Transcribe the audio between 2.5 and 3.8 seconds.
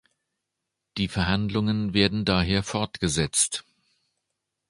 fortgesetzt.